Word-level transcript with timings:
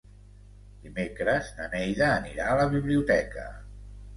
Dimecres 0.85 1.51
na 1.59 1.67
Neida 1.75 2.07
anirà 2.15 2.49
a 2.55 2.59
la 2.63 2.67
biblioteca. 2.73 3.45